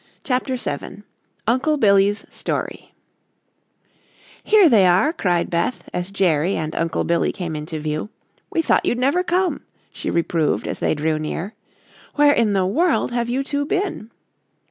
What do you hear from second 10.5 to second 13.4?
as they drew near. "Where in the world have